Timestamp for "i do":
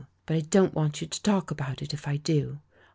2.07-2.57